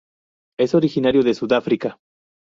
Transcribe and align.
Es 0.59 0.73
originario 0.73 1.21
de 1.21 1.35
Sudáfrica. 1.35 1.99